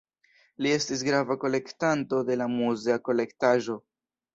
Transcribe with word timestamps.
Li 0.65 0.71
estis 0.77 1.03
grava 1.09 1.39
kolektanto 1.45 2.25
de 2.33 2.41
la 2.45 2.51
muzea 2.59 3.01
kolektaĵo. 3.11 3.83